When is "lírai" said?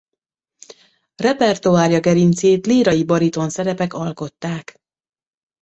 2.65-3.03